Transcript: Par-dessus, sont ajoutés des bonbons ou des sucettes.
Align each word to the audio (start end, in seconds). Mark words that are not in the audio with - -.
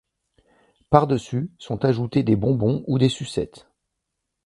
Par-dessus, 0.89 1.51
sont 1.59 1.85
ajoutés 1.85 2.23
des 2.23 2.35
bonbons 2.35 2.83
ou 2.87 2.97
des 2.97 3.07
sucettes. 3.07 3.67